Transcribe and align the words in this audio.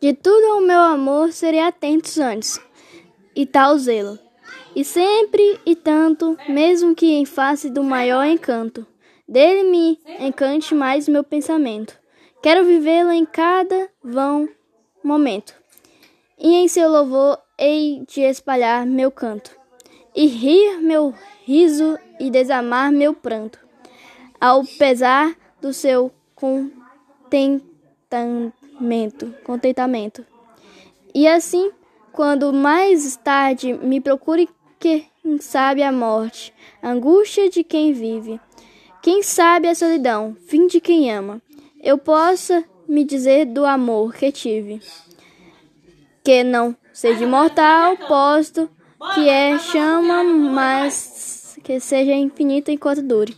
De 0.00 0.12
tudo 0.12 0.58
o 0.58 0.60
meu 0.60 0.80
amor 0.80 1.32
serei 1.32 1.60
atento 1.60 2.10
antes, 2.22 2.60
e 3.34 3.46
tal 3.46 3.78
zelo. 3.78 4.18
E 4.74 4.84
sempre 4.84 5.58
e 5.64 5.74
tanto, 5.74 6.36
mesmo 6.48 6.94
que 6.94 7.06
em 7.06 7.24
face 7.24 7.70
do 7.70 7.82
maior 7.82 8.26
encanto, 8.26 8.86
dele 9.26 9.62
me 9.64 9.98
encante 10.20 10.74
mais 10.74 11.08
meu 11.08 11.24
pensamento. 11.24 11.98
Quero 12.42 12.64
vivê-lo 12.64 13.10
em 13.10 13.24
cada 13.24 13.88
vão 14.04 14.48
momento, 15.02 15.54
e 16.38 16.54
em 16.54 16.68
seu 16.68 16.90
louvor 16.90 17.38
hei 17.58 18.04
de 18.06 18.20
espalhar 18.20 18.84
meu 18.86 19.10
canto, 19.10 19.50
e 20.14 20.26
rir 20.26 20.78
meu 20.80 21.14
riso 21.44 21.98
e 22.20 22.30
desamar 22.30 22.92
meu 22.92 23.14
pranto, 23.14 23.58
ao 24.38 24.62
pesar 24.78 25.34
do 25.60 25.72
seu 25.72 26.12
contentamento, 26.34 27.75
contentamento. 29.44 30.24
E 31.14 31.26
assim, 31.26 31.70
quando 32.12 32.52
mais 32.52 33.16
tarde 33.16 33.72
me 33.72 34.00
procure 34.00 34.48
quem 34.78 35.10
sabe 35.40 35.82
a 35.82 35.90
morte, 35.90 36.52
a 36.82 36.90
angústia 36.90 37.48
de 37.48 37.64
quem 37.64 37.92
vive, 37.92 38.40
quem 39.02 39.22
sabe 39.22 39.68
a 39.68 39.74
solidão, 39.74 40.36
fim 40.46 40.66
de 40.66 40.80
quem 40.80 41.12
ama, 41.12 41.40
eu 41.82 41.98
possa 41.98 42.64
me 42.88 43.04
dizer 43.04 43.46
do 43.46 43.64
amor 43.64 44.14
que 44.14 44.30
tive, 44.30 44.80
que 46.24 46.42
não 46.44 46.76
seja 46.92 47.24
imortal, 47.24 47.96
posto 47.96 48.70
que 49.14 49.28
é 49.28 49.58
chama, 49.58 50.22
mas 50.24 51.58
que 51.62 51.78
seja 51.80 52.12
infinito 52.12 52.70
enquanto 52.70 53.02
dure. 53.02 53.36